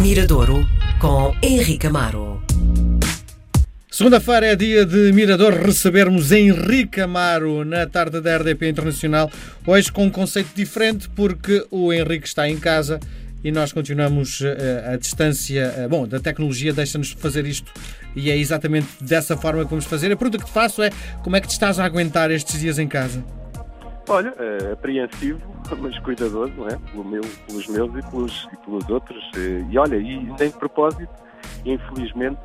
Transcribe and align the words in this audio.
Miradouro 0.00 0.66
com 0.98 1.36
Henrique 1.42 1.86
Amaro. 1.86 2.42
Segunda-feira 3.90 4.46
é 4.46 4.56
dia 4.56 4.86
de 4.86 5.12
Mirador 5.12 5.52
recebermos 5.52 6.32
Henrique 6.32 7.02
Amaro 7.02 7.66
na 7.66 7.86
tarde 7.86 8.18
da 8.18 8.38
RDP 8.38 8.70
Internacional. 8.70 9.30
Hoje 9.66 9.92
com 9.92 10.06
um 10.06 10.10
conceito 10.10 10.54
diferente 10.54 11.06
porque 11.10 11.66
o 11.70 11.92
Henrique 11.92 12.26
está 12.26 12.48
em 12.48 12.56
casa 12.56 12.98
e 13.44 13.52
nós 13.52 13.74
continuamos 13.74 14.40
uh, 14.40 14.46
a 14.94 14.96
distância. 14.96 15.74
Uh, 15.76 15.88
bom, 15.90 16.08
da 16.08 16.18
tecnologia 16.18 16.72
deixa-nos 16.72 17.10
fazer 17.12 17.44
isto 17.44 17.70
e 18.16 18.30
é 18.30 18.36
exatamente 18.38 18.88
dessa 19.02 19.36
forma 19.36 19.64
que 19.64 19.70
vamos 19.70 19.84
fazer. 19.84 20.10
A 20.10 20.16
pergunta 20.16 20.38
que 20.38 20.46
te 20.46 20.52
faço 20.52 20.82
é 20.82 20.90
como 21.22 21.36
é 21.36 21.42
que 21.42 21.48
te 21.48 21.52
estás 21.52 21.78
a 21.78 21.84
aguentar 21.84 22.30
estes 22.30 22.58
dias 22.58 22.78
em 22.78 22.88
casa? 22.88 23.22
Olha, 24.10 24.34
é, 24.38 24.72
apreensivo, 24.72 25.40
mas 25.78 25.98
cuidadoso, 26.00 26.52
não 26.56 26.66
é? 26.66 26.76
Pelo 26.90 27.04
meu, 27.04 27.22
pelos 27.46 27.66
meus 27.68 27.94
e 27.94 28.10
pelos, 28.10 28.48
e 28.52 28.56
pelos 28.56 28.88
outros. 28.90 29.30
E 29.70 29.78
olha, 29.78 29.96
e 29.96 30.18
nem 30.18 30.50
de 30.50 30.58
propósito, 30.58 31.08
infelizmente, 31.64 32.40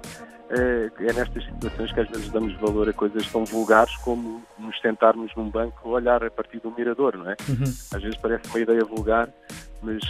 é, 0.49 0.91
é 0.99 1.13
nestas 1.13 1.43
situações 1.43 1.91
que 1.91 1.99
às 1.99 2.09
vezes 2.09 2.29
damos 2.29 2.53
valor 2.59 2.87
a 2.87 2.93
coisas 2.93 3.25
tão 3.31 3.43
vulgares 3.45 3.95
como 3.97 4.43
nos 4.59 4.79
sentarmos 4.79 5.31
num 5.35 5.49
banco 5.49 5.89
olhar 5.89 6.23
a 6.23 6.29
partir 6.29 6.59
do 6.59 6.71
mirador, 6.71 7.17
não 7.17 7.29
é? 7.31 7.35
Uhum. 7.49 7.63
Às 7.63 8.01
vezes 8.01 8.17
parece 8.17 8.47
uma 8.49 8.59
ideia 8.59 8.85
vulgar, 8.85 9.27
mas 9.81 10.01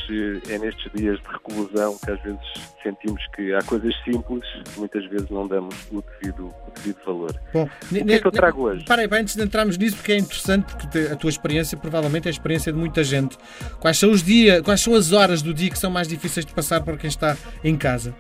é 0.50 0.58
nestes 0.58 0.92
dias 0.94 1.20
de 1.20 1.28
reclusão 1.28 1.98
que 2.04 2.12
às 2.12 2.22
vezes 2.22 2.40
sentimos 2.82 3.22
que 3.36 3.54
há 3.54 3.62
coisas 3.64 3.94
simples 4.04 4.44
que 4.74 4.80
muitas 4.80 5.06
vezes 5.08 5.30
não 5.30 5.48
damos 5.48 5.76
o 5.92 6.02
devido, 6.02 6.48
o 6.48 6.72
devido 6.76 6.98
valor. 7.06 7.40
Bom, 7.54 7.64
o 7.64 8.06
que 8.06 8.14
é 8.14 8.20
que 8.20 8.28
eu 8.28 8.32
trago 8.32 8.62
hoje? 8.64 8.86
Para 8.86 9.02
aí, 9.02 9.10
antes 9.12 9.36
de 9.36 9.44
entrarmos 9.44 9.78
nisso, 9.78 9.98
porque 9.98 10.14
é 10.14 10.18
interessante, 10.18 10.76
porque 10.76 11.00
a 11.12 11.16
tua 11.16 11.30
experiência 11.30 11.78
provavelmente 11.78 12.28
é 12.28 12.30
a 12.30 12.32
experiência 12.32 12.72
de 12.72 12.78
muita 12.78 13.04
gente. 13.04 13.38
Quais 13.80 13.98
são 13.98 14.12
os 14.12 14.24
dias, 14.24 14.62
quais 14.62 14.82
são 14.82 14.94
as 14.94 15.12
horas 15.12 15.42
do 15.42 15.54
dia 15.54 15.70
que 15.70 15.78
são 15.78 15.92
mais 15.92 16.08
difíceis 16.08 16.46
de 16.46 16.54
passar 16.54 16.82
para 16.82 16.96
quem 16.98 17.08
está 17.08 17.36
em 17.64 17.76
casa? 17.76 18.16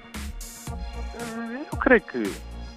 Eu 1.72 1.78
creio 1.80 2.02
que 2.02 2.24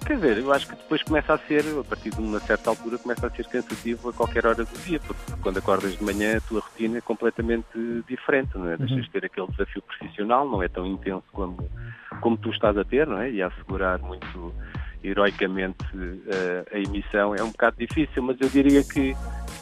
Quer 0.09 0.15
dizer, 0.15 0.37
eu 0.39 0.51
acho 0.51 0.67
que 0.67 0.75
depois 0.75 1.03
começa 1.03 1.35
a 1.35 1.37
ser, 1.37 1.63
a 1.79 1.83
partir 1.83 2.09
de 2.09 2.19
uma 2.19 2.39
certa 2.39 2.71
altura, 2.71 2.97
começa 2.97 3.27
a 3.27 3.29
ser 3.29 3.45
cansativo 3.45 4.09
a 4.09 4.13
qualquer 4.13 4.43
hora 4.47 4.65
do 4.65 4.77
dia, 4.83 4.99
porque 4.99 5.21
quando 5.39 5.59
acordas 5.59 5.95
de 5.95 6.03
manhã 6.03 6.37
a 6.37 6.41
tua 6.41 6.61
rotina 6.61 6.97
é 6.97 7.01
completamente 7.01 7.67
diferente, 8.07 8.57
não 8.57 8.67
é? 8.67 8.71
Uhum. 8.71 8.77
Deixas 8.77 9.03
de 9.03 9.11
ter 9.11 9.25
aquele 9.25 9.45
desafio 9.49 9.83
profissional, 9.83 10.49
não 10.49 10.63
é 10.63 10.67
tão 10.67 10.83
intenso 10.87 11.25
como, 11.31 11.57
como 12.21 12.35
tu 12.37 12.49
estás 12.49 12.75
a 12.75 12.83
ter, 12.83 13.05
não 13.05 13.19
é? 13.19 13.29
E 13.29 13.39
a 13.39 13.49
assegurar 13.49 13.99
muito 13.99 14.51
heroicamente 15.03 15.85
uh, 15.93 16.65
a 16.73 16.79
emissão 16.79 17.35
é 17.35 17.43
um 17.43 17.51
bocado 17.51 17.75
difícil, 17.77 18.23
mas 18.23 18.35
eu 18.41 18.49
diria 18.49 18.83
que 18.83 19.15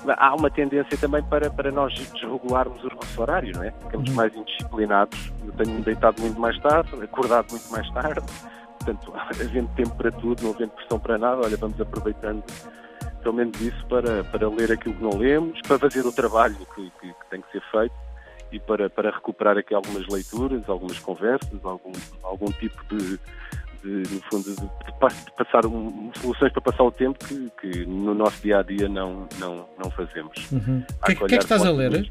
há 0.08 0.34
uma 0.34 0.50
tendência 0.50 0.98
também 0.98 1.22
para, 1.24 1.50
para 1.50 1.72
nós 1.74 1.94
desregularmos 1.94 2.82
o 2.86 2.88
nosso 2.88 3.22
horário, 3.22 3.52
não 3.54 3.64
é? 3.64 3.72
Ficamos 3.72 4.10
uhum. 4.12 4.16
mais 4.16 4.34
indisciplinados. 4.34 5.30
Eu 5.46 5.52
tenho 5.52 5.82
deitado 5.82 6.22
muito 6.22 6.40
mais 6.40 6.58
tarde, 6.60 6.90
acordado 7.04 7.52
muito 7.52 7.70
mais 7.70 7.92
tarde 7.92 8.26
portanto, 8.88 9.14
havendo 9.16 9.68
tempo 9.76 9.96
para 9.96 10.12
tudo, 10.12 10.44
não 10.44 10.52
havendo 10.52 10.72
pressão 10.72 11.00
para 11.00 11.18
nada, 11.18 11.42
olha, 11.42 11.58
vamos 11.58 11.80
aproveitando 11.80 12.44
pelo 13.22 13.36
menos 13.36 13.60
isso 13.60 13.86
para, 13.88 14.24
para 14.26 14.48
ler 14.50 14.72
aquilo 14.72 14.96
que 14.96 15.04
não 15.04 15.18
lemos, 15.18 15.60
para 15.68 15.78
fazer 15.78 16.06
o 16.06 16.12
trabalho 16.12 16.56
que, 16.74 16.90
que, 17.02 17.08
que 17.08 17.30
tem 17.30 17.42
que 17.42 17.52
ser 17.52 17.62
feito 17.72 17.96
e 18.52 18.60
para, 18.60 18.90
para 18.90 19.12
recuperar 19.12 19.58
aqui 19.58 19.74
algumas 19.74 20.08
leituras, 20.08 20.70
algumas 20.70 20.98
conversas, 21.00 21.60
algum, 21.64 21.92
algum 22.24 22.46
tipo 22.54 22.82
de, 22.96 23.20
de 23.84 24.14
no 24.14 24.22
fundo, 24.32 24.56
de, 24.56 24.62
de 24.62 25.32
passar 25.38 25.66
um, 25.66 26.10
soluções 26.22 26.54
para 26.54 26.62
passar 26.62 26.84
o 26.84 26.92
tempo 26.92 27.20
que, 27.26 27.52
que, 27.60 27.86
no 27.86 28.14
nosso 28.14 28.42
dia 28.42 28.60
a 28.60 28.64
dia 28.64 28.88
não, 28.88 29.28
não, 29.40 29.68
não 29.78 29.92
fazemos. 29.92 30.50
Uhum. 30.50 30.84
O 31.02 31.06
que, 31.06 31.16
que, 31.16 31.24
é 31.24 31.28
que 31.28 31.36
estás 31.36 31.66
a 31.66 31.72
ler? 31.72 32.10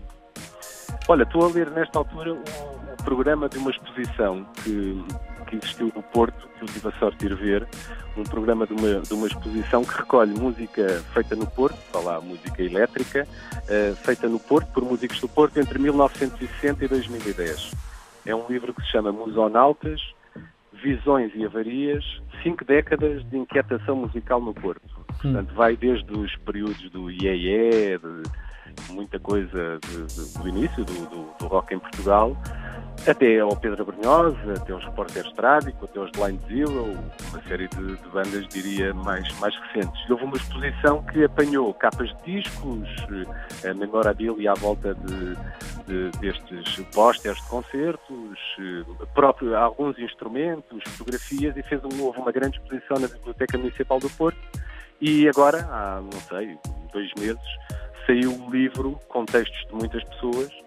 Olha, 1.08 1.22
estou 1.22 1.46
a 1.46 1.48
ler 1.48 1.70
nesta 1.70 1.98
altura 1.98 2.34
o, 2.34 2.36
o 2.36 3.04
programa 3.04 3.48
de 3.48 3.56
uma 3.56 3.70
exposição 3.70 4.44
que, 4.62 5.02
que 5.46 5.56
existiu 5.56 5.92
no 5.94 6.02
Porto, 6.02 6.48
que 6.58 6.64
eu 6.64 6.68
tive 6.68 6.88
a 6.88 6.92
sorte 6.92 7.18
de 7.18 7.26
ir 7.26 7.34
ver, 7.34 7.68
um 8.16 8.24
programa 8.24 8.66
de 8.66 8.72
uma, 8.72 9.00
de 9.00 9.14
uma 9.14 9.26
exposição 9.26 9.84
que 9.84 9.96
recolhe 9.96 10.38
música 10.38 11.02
feita 11.12 11.36
no 11.36 11.46
Porto, 11.46 11.76
lá 12.02 12.20
música 12.20 12.62
elétrica, 12.62 13.26
uh, 13.54 13.96
feita 13.96 14.28
no 14.28 14.38
Porto, 14.38 14.72
por 14.72 14.82
músicos 14.82 15.20
do 15.20 15.28
Porto, 15.28 15.58
entre 15.58 15.78
1960 15.78 16.84
e 16.84 16.88
2010. 16.88 17.74
É 18.24 18.34
um 18.34 18.46
livro 18.48 18.74
que 18.74 18.82
se 18.82 18.90
chama 18.90 19.12
Musonautas, 19.12 20.00
Visões 20.82 21.32
e 21.34 21.44
Avarias, 21.44 22.04
Cinco 22.42 22.64
Décadas 22.64 23.24
de 23.28 23.36
Inquietação 23.36 23.96
Musical 23.96 24.40
no 24.40 24.52
Porto. 24.52 24.82
Portanto, 25.20 25.54
vai 25.54 25.76
desde 25.76 26.12
os 26.12 26.34
períodos 26.36 26.90
do 26.90 27.10
IEE, 27.10 27.98
de 27.98 28.92
muita 28.92 29.18
coisa 29.18 29.78
de, 29.82 30.06
de, 30.06 30.38
do 30.38 30.48
início 30.48 30.84
do, 30.84 30.92
do, 31.06 31.38
do 31.38 31.46
rock 31.46 31.74
em 31.74 31.78
Portugal, 31.78 32.36
até 33.06 33.40
ao 33.40 33.54
Pedro 33.56 33.84
Brunhosa, 33.84 34.54
até 34.56 34.72
aos 34.72 34.84
Repórteres 34.84 35.32
Trágico, 35.32 35.84
até 35.84 35.98
aos 35.98 36.10
Blind 36.10 36.40
Zero, 36.48 36.96
uma 37.30 37.42
série 37.42 37.68
de, 37.68 37.96
de, 37.96 38.08
bandas, 38.08 38.48
diria, 38.48 38.92
mais, 38.94 39.28
mais 39.38 39.54
recentes. 39.56 40.10
Houve 40.10 40.24
uma 40.24 40.36
exposição 40.36 41.02
que 41.04 41.24
apanhou 41.24 41.72
capas 41.74 42.08
de 42.24 42.40
discos, 42.40 42.88
a 43.68 43.74
memorabilia 43.74 44.52
à 44.52 44.54
volta 44.54 44.94
de, 44.94 45.36
de, 45.86 46.18
destes 46.18 46.84
pósteres 46.94 47.40
de 47.42 47.48
concertos, 47.48 48.38
próprio, 49.14 49.56
alguns 49.56 49.98
instrumentos, 49.98 50.82
fotografias, 50.88 51.56
e 51.56 51.62
fez 51.62 51.80
um, 51.84 52.02
houve 52.02 52.18
uma 52.18 52.32
grande 52.32 52.58
exposição 52.58 52.98
na 52.98 53.08
Biblioteca 53.08 53.58
Municipal 53.58 54.00
do 54.00 54.10
Porto. 54.10 54.38
E 55.00 55.28
agora, 55.28 55.66
há, 55.70 56.00
não 56.00 56.20
sei, 56.22 56.58
dois 56.92 57.10
meses, 57.18 57.42
saiu 58.06 58.32
um 58.32 58.50
livro 58.50 58.98
com 59.08 59.24
textos 59.24 59.66
de 59.68 59.74
muitas 59.74 60.02
pessoas 60.04 60.65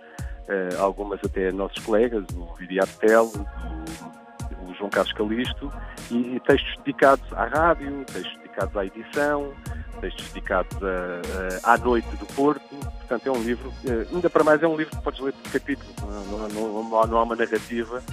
uh, 0.50 0.82
algumas 0.82 1.20
até 1.24 1.52
nossos 1.52 1.84
colegas, 1.84 2.26
o 2.36 2.54
Viriato 2.56 2.92
Tel, 3.00 3.26
o, 3.26 4.70
o, 4.70 4.74
João 4.76 4.90
Carlos 4.90 5.14
Calisto, 5.14 5.72
e, 6.12 6.36
e, 6.36 6.40
textos 6.42 6.76
dedicados 6.78 7.32
à 7.34 7.46
rádio, 7.46 8.04
textos 8.06 8.38
dedicados 8.38 8.76
à 8.76 8.86
edição, 8.86 9.54
textos 10.02 10.28
dedicados 10.30 10.78
a, 10.84 11.70
a, 11.70 11.74
à 11.74 11.78
noite 11.78 12.10
do 12.18 12.26
Porto. 12.28 12.89
Portanto, 13.10 13.26
é 13.26 13.32
um 13.32 13.42
livro, 13.42 13.70
uh, 13.70 14.14
ainda 14.14 14.30
para 14.30 14.44
mais 14.44 14.62
é 14.62 14.68
um 14.68 14.78
livro 14.78 14.96
que 14.96 15.02
podes 15.02 15.20
ler 15.20 15.34
por 15.34 15.52
capítulo, 15.52 15.92
não, 16.00 16.48
não, 16.48 16.84
não, 16.84 17.08
não 17.08 17.18
há 17.18 17.24
uma 17.24 17.36
narrativa 17.36 18.04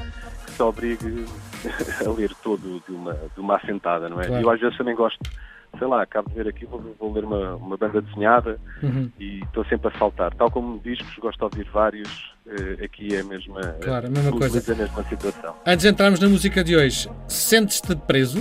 que 0.46 0.52
te 0.52 0.62
obrigue 0.62 1.26
a 2.02 2.10
ler 2.10 2.34
todo 2.42 2.82
de 2.88 2.92
uma, 2.92 3.12
de 3.12 3.38
uma 3.38 3.56
assentada, 3.56 4.08
não 4.08 4.18
é? 4.18 4.26
Claro. 4.26 4.42
Eu 4.42 4.50
às 4.50 4.58
vezes 4.58 4.78
também 4.78 4.94
gosto 4.94 5.18
sei 5.78 5.86
lá, 5.86 6.02
acabo 6.02 6.30
de 6.30 6.34
ver 6.34 6.48
aqui, 6.48 6.64
vou, 6.64 6.96
vou 6.98 7.12
ler 7.12 7.24
uma, 7.24 7.56
uma 7.56 7.76
banda 7.76 8.00
desenhada 8.00 8.58
uhum. 8.82 9.10
e 9.20 9.40
estou 9.42 9.62
sempre 9.66 9.88
a 9.88 9.98
saltar. 9.98 10.34
Tal 10.34 10.50
como 10.50 10.78
discos, 10.78 11.14
gosto 11.18 11.36
de 11.38 11.44
ouvir 11.44 11.70
vários, 11.70 12.34
eh, 12.46 12.84
aqui 12.84 13.14
é 13.14 13.20
a 13.20 13.24
mesma, 13.24 13.60
claro, 13.82 14.06
a 14.06 14.10
mesma 14.10 14.32
coisa. 14.32 14.72
a 14.72 14.76
mesma 14.76 15.04
situação. 15.04 15.54
Antes 15.66 15.82
de 15.82 15.88
entrarmos 15.88 16.18
na 16.18 16.28
música 16.28 16.64
de 16.64 16.76
hoje, 16.76 17.10
sentes-te 17.28 17.94
preso? 17.94 18.38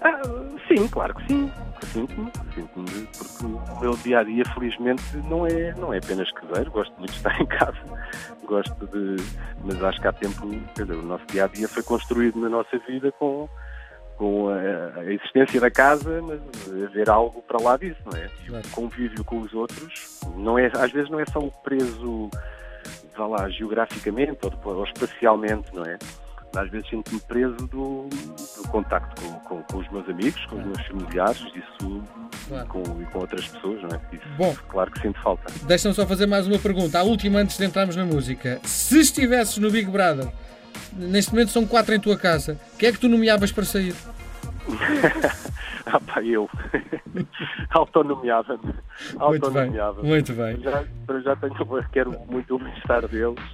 Ah, 0.00 0.22
sim, 0.68 0.86
claro 0.88 1.14
que 1.14 1.26
sim. 1.26 1.50
Sinto-me, 1.84 2.30
sinto-me, 2.54 3.08
porque 3.16 3.44
o 3.44 3.80
meu 3.80 3.96
dia 3.96 4.20
a 4.20 4.22
dia, 4.24 4.44
felizmente, 4.54 5.02
não 5.28 5.46
é, 5.46 5.74
não 5.74 5.92
é 5.92 5.98
apenas 5.98 6.30
caseiro. 6.32 6.70
Gosto 6.70 6.94
muito 6.98 7.10
de 7.10 7.16
estar 7.16 7.36
em 7.40 7.46
casa, 7.46 7.78
gosto 8.44 8.86
de. 8.86 9.16
Mas 9.64 9.82
acho 9.82 10.00
que 10.00 10.08
há 10.08 10.12
tempo, 10.12 10.48
quer 10.74 10.84
dizer, 10.84 10.98
o 10.98 11.02
nosso 11.02 11.26
dia 11.26 11.44
a 11.44 11.48
dia 11.48 11.68
foi 11.68 11.82
construído 11.82 12.40
na 12.40 12.48
nossa 12.48 12.78
vida 12.78 13.12
com 13.12 13.48
com 14.16 14.48
a, 14.48 15.00
a, 15.00 15.04
existência 15.12 15.60
da 15.60 15.70
casa, 15.70 16.22
mas 16.22 16.40
haver 16.84 17.10
algo 17.10 17.42
para 17.42 17.62
lá 17.62 17.76
disso, 17.76 18.00
não 18.06 18.18
é? 18.18 18.30
E 18.46 18.50
o 18.50 18.70
convívio 18.70 19.22
com 19.24 19.40
os 19.40 19.52
outros, 19.52 20.20
não 20.36 20.58
é, 20.58 20.66
às 20.74 20.90
vezes 20.90 21.10
não 21.10 21.20
é 21.20 21.26
só 21.26 21.38
o 21.38 21.50
preso, 21.50 22.30
vá 23.16 23.26
lá, 23.26 23.48
geograficamente 23.50 24.38
ou, 24.42 24.74
ou 24.74 24.84
espacialmente, 24.84 25.74
não 25.74 25.84
é? 25.84 25.98
Às 26.56 26.70
vezes 26.70 26.88
sinto-me 26.88 27.20
preso 27.20 27.54
do, 27.68 28.08
do 28.08 28.68
contacto 28.68 29.20
com, 29.20 29.32
com, 29.40 29.62
com, 29.62 29.76
os 29.78 29.88
meus 29.90 30.08
amigos, 30.08 30.44
com 30.46 30.56
os 30.56 30.64
meus 30.64 30.86
familiares, 30.86 31.40
isso 31.54 32.02
claro. 32.48 32.66
com, 32.68 32.82
e 33.02 33.04
com 33.06 33.18
outras 33.18 33.46
pessoas, 33.46 33.82
não 33.82 33.90
é? 33.90 34.00
Isso, 34.12 34.24
Bom, 34.38 34.56
claro 34.68 34.90
que 34.90 35.00
sinto 35.00 35.20
falta. 35.20 35.52
Deixa-me 35.64 35.94
só 35.94 36.06
fazer 36.06 36.26
mais 36.26 36.46
uma 36.46 36.58
pergunta, 36.58 36.98
a 36.98 37.02
última 37.02 37.40
antes 37.40 37.58
de 37.58 37.64
entrarmos 37.64 37.94
na 37.94 38.04
música. 38.04 38.58
Se 38.64 38.98
estivesses 38.98 39.58
no 39.58 39.70
Big 39.70 39.90
Brother, 39.90 40.28
neste 40.94 41.32
momento 41.32 41.50
são 41.50 41.66
quatro 41.66 41.94
em 41.94 42.00
tua 42.00 42.16
casa. 42.16 42.58
Quem 42.78 42.88
é 42.88 42.92
que 42.92 42.98
tu 42.98 43.08
nomeavas 43.08 43.52
para 43.52 43.64
sair? 43.64 43.94
ah 45.86 46.00
pá, 46.00 46.22
eu. 46.22 46.48
Autonomeava-me. 47.70 48.74
Autonomeava 49.18 50.02
Muito 50.02 50.32
bem. 50.34 50.52
Muito 50.54 50.64
bem. 50.64 50.88
Já, 51.18 51.20
já 51.20 51.36
tenho, 51.36 51.84
quero 51.92 52.18
muito 52.30 52.54
o 52.54 52.58
bem-estar 52.58 53.06
deles 53.06 53.44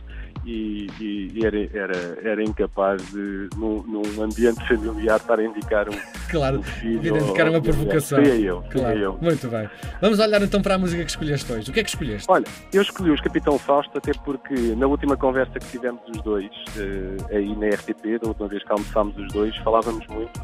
e, 0.45 0.87
e, 1.01 1.45
era, 1.45 1.59
era, 1.73 2.19
era 2.23 2.43
incapaz 2.43 3.03
de, 3.11 3.49
num, 3.57 3.83
num, 3.83 4.23
ambiente 4.23 4.67
familiar, 4.67 5.17
estar 5.17 5.39
a 5.39 5.45
indicar 5.45 5.89
um, 5.89 5.93
claro, 6.31 6.59
um 6.59 6.63
filho. 6.63 7.17
Identificar 7.17 7.49
uma 7.49 7.61
provocação. 7.61 8.25
Seria 8.25 8.35
eu, 8.35 8.65
claro. 8.71 8.99
eu. 8.99 9.19
Muito 9.21 9.49
bem. 9.49 9.69
Vamos 10.01 10.19
olhar 10.19 10.43
então 10.43 10.61
para 10.61 10.75
a 10.75 10.79
música 10.79 11.05
que 11.05 11.11
escolheste 11.11 11.53
hoje. 11.53 11.71
O 11.71 11.73
que 11.73 11.81
é 11.81 11.83
que 11.83 11.91
escolheste? 11.91 12.31
Olha, 12.31 12.47
eu 12.73 12.83
escolhi 12.83 13.11
os 13.11 13.21
Capitão 13.21 13.59
Fausto, 13.59 13.97
até 13.99 14.13
porque 14.25 14.55
na 14.77 14.87
última 14.87 15.17
conversa 15.17 15.59
que 15.59 15.67
tivemos 15.67 16.03
os 16.09 16.23
dois, 16.23 16.47
uh, 16.47 17.27
aí 17.31 17.55
na 17.57 17.69
RTP, 17.69 18.21
da 18.21 18.29
última 18.29 18.49
vez 18.49 18.63
que 18.65 18.73
almoçámos 18.73 19.17
os 19.17 19.33
dois, 19.33 19.57
falávamos 19.59 20.07
muito, 20.09 20.41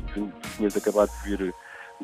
tinhas 0.56 0.76
acabado 0.76 1.10
de 1.22 1.36
vir 1.36 1.54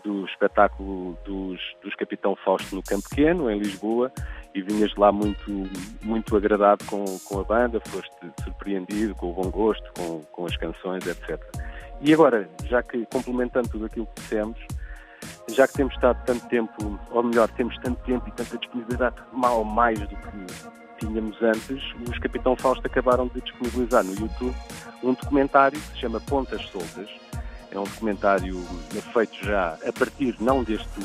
do 0.03 0.25
espetáculo 0.27 1.17
dos, 1.25 1.61
dos 1.83 1.95
Capitão 1.95 2.37
Fausto 2.37 2.75
no 2.75 2.83
Campo 2.83 3.09
Pequeno, 3.09 3.51
em 3.51 3.59
Lisboa, 3.59 4.11
e 4.55 4.63
vinhas 4.63 4.95
lá 4.97 5.11
muito, 5.13 5.51
muito 6.03 6.37
agradado 6.37 6.85
com, 6.85 7.05
com 7.21 7.41
a 7.41 7.45
banda, 7.45 7.81
foste 7.87 8.15
surpreendido 8.43 9.15
com 9.15 9.31
o 9.31 9.33
bom 9.33 9.51
gosto, 9.51 9.85
com, 9.97 10.21
com 10.33 10.47
as 10.47 10.57
canções, 10.57 11.07
etc. 11.07 11.41
E 12.01 12.13
agora, 12.13 12.49
já 12.65 12.83
que 12.83 13.07
complementando 13.07 13.69
tudo 13.69 13.87
aquilo 13.87 14.07
que 14.07 14.21
dissemos, 14.23 14.59
já 15.49 15.67
que 15.67 15.75
temos 15.75 15.95
estado 15.95 16.23
tanto 16.25 16.47
tempo, 16.49 17.01
ou 17.11 17.23
melhor, 17.23 17.49
temos 17.51 17.77
tanto 17.79 18.03
tempo 18.05 18.29
e 18.29 18.33
tanta 18.33 18.59
disponibilidade, 18.59 19.17
mal 19.33 19.65
mais 19.65 19.99
do 20.01 20.09
que 20.09 20.75
tínhamos 20.99 21.41
antes, 21.43 21.83
os 22.09 22.19
Capitão 22.19 22.57
Fausto 22.57 22.87
acabaram 22.87 23.27
de 23.29 23.41
disponibilizar 23.41 24.05
no 24.05 24.15
YouTube 24.15 24.55
um 25.03 25.13
documentário 25.13 25.79
que 25.79 25.87
se 25.89 25.99
chama 25.99 26.21
Pontas 26.21 26.63
Soltas. 26.67 27.24
É 27.75 27.79
um 27.79 27.85
documentário 27.85 28.63
feito 29.13 29.45
já 29.45 29.77
a 29.87 29.93
partir 29.93 30.37
não 30.41 30.63
deste, 30.63 31.01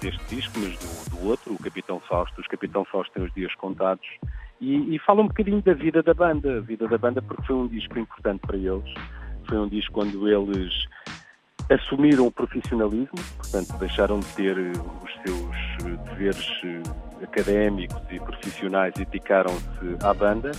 deste 0.00 0.34
disco, 0.34 0.52
mas 0.60 0.78
do, 0.78 1.10
do 1.16 1.28
outro, 1.28 1.52
o 1.52 1.58
Capitão 1.58 1.98
Fausto. 1.98 2.40
Os 2.40 2.46
Capitão 2.46 2.84
Fausto 2.84 3.12
têm 3.12 3.24
os 3.24 3.34
dias 3.34 3.52
contados 3.56 4.06
e, 4.60 4.94
e 4.94 4.98
fala 5.00 5.22
um 5.22 5.26
bocadinho 5.26 5.60
da 5.60 5.74
vida 5.74 6.02
da 6.02 6.14
banda, 6.14 6.58
a 6.58 6.60
vida 6.60 6.86
da 6.86 6.96
banda 6.96 7.20
porque 7.20 7.42
foi 7.42 7.56
um 7.56 7.66
disco 7.66 7.98
importante 7.98 8.40
para 8.46 8.56
eles. 8.56 8.94
Foi 9.48 9.58
um 9.58 9.68
disco 9.68 9.92
quando 9.92 10.28
eles 10.28 10.72
assumiram 11.68 12.26
o 12.26 12.30
profissionalismo, 12.30 13.18
portanto, 13.38 13.76
deixaram 13.78 14.20
de 14.20 14.26
ter 14.26 14.56
os 14.56 15.12
seus 15.24 16.04
deveres 16.04 16.60
eh, 16.64 17.11
académicos 17.22 18.02
e 18.10 18.18
profissionais 18.18 18.92
dedicaram-se 18.94 19.96
à 20.02 20.12
banda. 20.12 20.52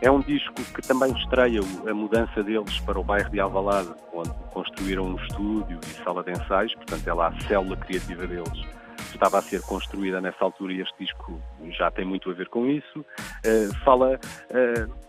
É 0.00 0.10
um 0.10 0.20
disco 0.20 0.54
que 0.74 0.82
também 0.82 1.12
estreia 1.12 1.60
a 1.88 1.94
mudança 1.94 2.42
deles 2.42 2.78
para 2.80 2.98
o 2.98 3.04
bairro 3.04 3.30
de 3.30 3.40
Alvalade, 3.40 3.90
onde 4.12 4.30
construíram 4.52 5.04
um 5.04 5.16
estúdio 5.16 5.78
e 5.82 6.04
sala 6.04 6.22
de 6.22 6.32
ensaios, 6.32 6.74
portanto, 6.74 7.06
é 7.06 7.12
lá 7.12 7.28
a 7.28 7.40
célula 7.46 7.76
criativa 7.76 8.26
deles 8.26 8.80
estava 9.12 9.38
a 9.38 9.42
ser 9.42 9.60
construída 9.62 10.20
nessa 10.20 10.42
altura 10.44 10.72
e 10.72 10.80
este 10.80 10.94
disco 10.98 11.40
já 11.70 11.90
tem 11.90 12.04
muito 12.04 12.30
a 12.30 12.32
ver 12.32 12.48
com 12.48 12.66
isso. 12.66 13.00
Uh, 13.00 13.74
fala 13.84 14.14
uh, 14.16 15.00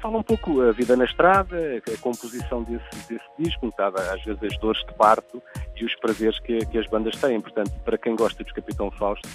fala 0.00 0.18
um 0.18 0.22
pouco 0.22 0.62
a 0.62 0.72
vida 0.72 0.96
na 0.96 1.04
estrada, 1.04 1.56
a 1.86 1.98
composição 2.00 2.62
desse, 2.62 3.08
desse 3.08 3.24
disco, 3.38 3.66
bocado, 3.66 4.00
às 4.00 4.22
vezes 4.24 4.42
as 4.42 4.58
dores 4.58 4.80
de 4.86 4.94
parto 4.94 5.42
e 5.76 5.84
os 5.84 5.94
prazeres 5.96 6.38
que, 6.40 6.64
que 6.66 6.78
as 6.78 6.86
bandas 6.86 7.16
têm. 7.16 7.40
Portanto, 7.40 7.72
para 7.84 7.98
quem 7.98 8.16
gosta 8.16 8.42
dos 8.42 8.52
Capitão 8.52 8.90
Fausto, 8.90 9.28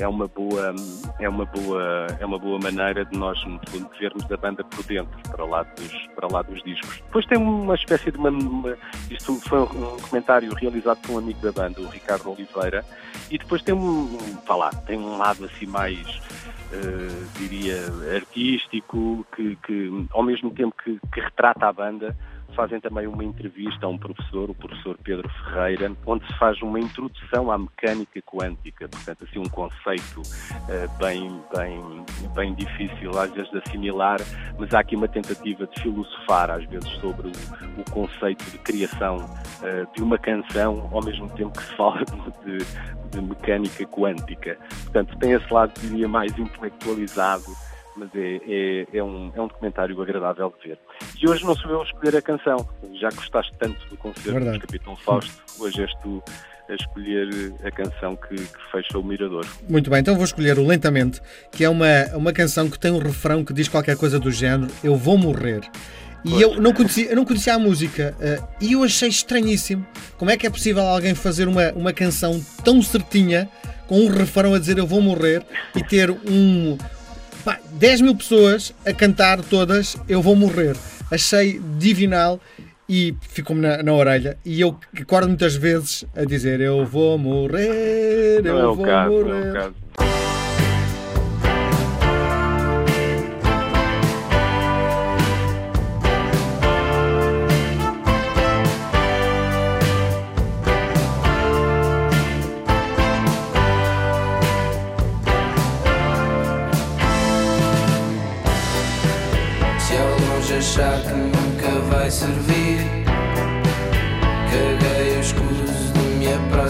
é 0.00 0.08
uma 0.08 0.26
boa 0.26 0.74
é 1.18 1.28
uma 1.28 1.44
boa 1.44 2.06
é 2.18 2.26
uma 2.26 2.38
boa 2.38 2.58
maneira 2.58 3.04
de 3.04 3.16
nós 3.16 3.38
vermos 3.98 4.30
a 4.30 4.36
banda 4.36 4.64
por 4.64 4.82
dentro 4.84 5.18
para 5.30 5.44
lá 5.44 5.62
dos 5.62 6.06
para 6.14 6.28
lá 6.30 6.42
dos 6.42 6.62
discos. 6.62 6.96
Depois 6.96 7.26
tem 7.26 7.38
uma 7.38 7.74
espécie 7.74 8.10
de 8.10 8.18
uma, 8.18 8.30
uma 8.30 8.76
isto 9.10 9.34
foi 9.48 9.60
um 9.60 9.96
comentário 10.08 10.52
realizado 10.54 10.98
por 11.02 11.12
um 11.12 11.18
amigo 11.18 11.40
da 11.40 11.52
banda 11.52 11.80
o 11.80 11.88
Ricardo 11.88 12.30
Oliveira 12.30 12.84
e 13.30 13.38
depois 13.38 13.62
tem 13.62 13.74
um 13.74 14.18
lá 14.48 14.70
tem 14.86 14.98
um 14.98 15.16
lado 15.16 15.44
assim 15.44 15.66
mais 15.66 16.20
uh, 16.72 17.38
diria 17.38 17.76
artístico 18.14 19.24
que, 19.34 19.56
que 19.56 20.06
ao 20.12 20.22
mesmo 20.22 20.50
tempo 20.50 20.74
que, 20.82 20.98
que 21.12 21.20
retrata 21.20 21.66
a 21.66 21.72
banda 21.72 22.16
fazem 22.60 22.78
também 22.78 23.06
uma 23.06 23.24
entrevista 23.24 23.86
a 23.86 23.88
um 23.88 23.96
professor, 23.96 24.50
o 24.50 24.54
professor 24.54 24.98
Pedro 25.02 25.26
Ferreira, 25.30 25.90
onde 26.04 26.26
se 26.26 26.38
faz 26.38 26.60
uma 26.60 26.78
introdução 26.78 27.50
à 27.50 27.56
mecânica 27.56 28.20
quântica, 28.20 28.86
portanto, 28.86 29.24
assim, 29.24 29.38
um 29.38 29.48
conceito 29.48 30.20
uh, 30.20 30.98
bem, 30.98 31.40
bem, 31.56 32.04
bem 32.34 32.54
difícil 32.54 33.18
às 33.18 33.30
vezes 33.30 33.50
de 33.50 33.58
assimilar, 33.60 34.18
mas 34.58 34.74
há 34.74 34.80
aqui 34.80 34.94
uma 34.94 35.08
tentativa 35.08 35.66
de 35.66 35.80
filosofar 35.80 36.50
às 36.50 36.62
vezes 36.66 36.90
sobre 37.00 37.28
o, 37.28 37.80
o 37.80 37.90
conceito 37.90 38.44
de 38.50 38.58
criação 38.58 39.16
uh, 39.16 39.94
de 39.96 40.02
uma 40.02 40.18
canção, 40.18 40.86
ao 40.92 41.02
mesmo 41.02 41.30
tempo 41.30 41.58
que 41.58 41.64
se 41.64 41.76
fala 41.76 42.04
de, 42.44 42.58
de 43.10 43.22
mecânica 43.22 43.86
quântica. 43.86 44.58
Portanto, 44.82 45.16
tem 45.16 45.32
esse 45.32 45.50
lado, 45.50 45.72
diria, 45.80 46.06
mais 46.06 46.38
intelectualizado 46.38 47.69
mas 48.00 48.08
é, 48.14 48.40
é, 48.48 48.86
é, 48.94 49.02
um, 49.02 49.30
é 49.34 49.40
um 49.40 49.46
documentário 49.46 50.00
agradável 50.00 50.52
de 50.62 50.68
ver. 50.70 50.78
E 51.20 51.28
hoje 51.28 51.44
não 51.44 51.54
sou 51.54 51.70
eu 51.70 51.82
a 51.82 51.84
escolher 51.84 52.16
a 52.16 52.22
canção, 52.22 52.66
já 52.94 53.10
gostaste 53.10 53.52
tanto 53.58 53.86
do 53.88 53.96
concerto 53.98 54.32
Verdade. 54.32 54.58
do 54.58 54.66
Capitão 54.66 54.96
Fausto, 54.96 55.30
hoje 55.58 55.82
és 55.82 55.94
tu 56.02 56.22
a 56.70 56.74
escolher 56.74 57.52
a 57.62 57.70
canção 57.70 58.16
que, 58.16 58.36
que 58.36 58.70
fecha 58.72 58.98
o 58.98 59.04
Mirador. 59.04 59.44
Muito 59.68 59.90
bem, 59.90 60.00
então 60.00 60.14
vou 60.14 60.24
escolher 60.24 60.58
o 60.58 60.66
Lentamente, 60.66 61.20
que 61.52 61.62
é 61.62 61.68
uma, 61.68 62.06
uma 62.14 62.32
canção 62.32 62.70
que 62.70 62.78
tem 62.78 62.90
um 62.90 62.98
refrão 62.98 63.44
que 63.44 63.52
diz 63.52 63.68
qualquer 63.68 63.96
coisa 63.96 64.18
do 64.18 64.30
género 64.30 64.70
Eu 64.82 64.96
vou 64.96 65.18
morrer. 65.18 65.60
E 66.24 66.30
pois. 66.30 66.42
eu 66.42 66.60
não 66.60 66.72
conhecia, 66.72 67.10
eu 67.10 67.16
não 67.16 67.24
conhecia 67.24 67.54
a 67.54 67.58
música 67.58 68.14
uh, 68.18 68.48
e 68.60 68.72
eu 68.74 68.84
achei 68.84 69.08
estranhíssimo 69.08 69.86
como 70.18 70.30
é 70.30 70.36
que 70.36 70.46
é 70.46 70.50
possível 70.50 70.82
alguém 70.82 71.14
fazer 71.14 71.48
uma, 71.48 71.72
uma 71.72 71.92
canção 71.94 72.40
tão 72.62 72.80
certinha 72.82 73.48
com 73.86 74.00
um 74.00 74.08
refrão 74.08 74.54
a 74.54 74.58
dizer 74.58 74.76
eu 74.76 74.86
vou 74.86 75.00
morrer 75.00 75.42
e 75.74 75.82
ter 75.82 76.10
um, 76.10 76.76
Pá, 77.44 77.58
10 77.72 78.00
mil 78.02 78.14
pessoas 78.14 78.74
a 78.84 78.92
cantar 78.92 79.42
todas 79.42 79.96
Eu 80.08 80.20
Vou 80.20 80.36
Morrer. 80.36 80.76
Achei 81.10 81.60
divinal 81.78 82.40
e 82.88 83.14
ficou-me 83.20 83.62
na, 83.62 83.82
na, 83.82 83.92
orelha. 83.92 84.36
E 84.44 84.60
eu 84.60 84.76
acordo 85.00 85.28
muitas 85.28 85.54
vezes 85.54 86.04
a 86.14 86.24
dizer 86.24 86.60
Eu 86.60 86.84
vou 86.84 87.16
morrer, 87.16 88.42
eu 88.44 88.54
não 88.54 88.74
vou 88.74 88.84
é 88.84 88.88
caso, 88.88 89.10
morrer. 89.12 89.52
Não 89.52 89.60
é 89.60 89.72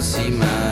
aproximar. 0.01 0.70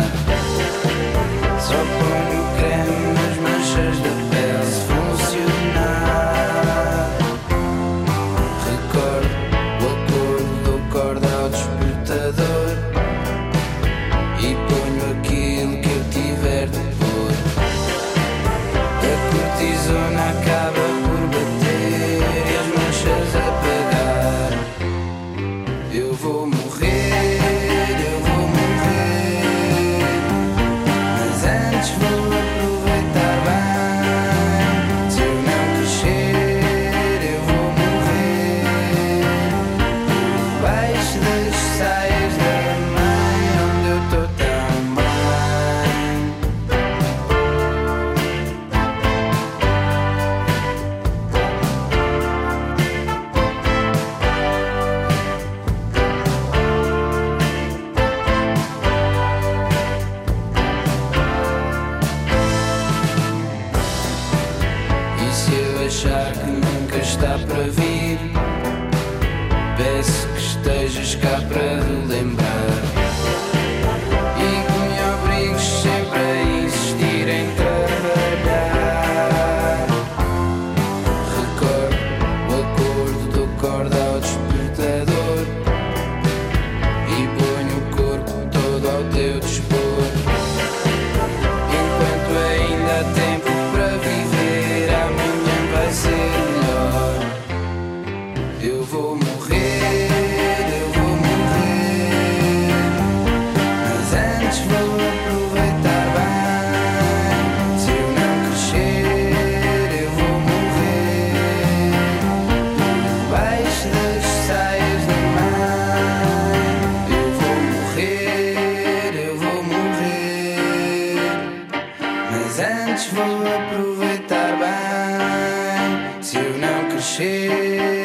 Antes 122.60 123.08
vou 123.14 123.24
aproveitar 123.24 124.58
bem. 124.60 126.22
Se 126.22 126.38
eu 126.38 126.58
não 126.58 126.90
crescer. 126.90 127.99